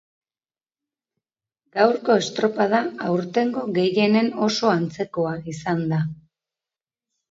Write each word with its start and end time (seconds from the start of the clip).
Gaurko 1.81 2.17
estropada 2.23 2.81
aurtengo 3.11 3.69
gehienen 3.79 4.35
oso 4.51 4.77
antzekoa 4.81 5.39
izan 5.59 5.89
da. 5.97 6.05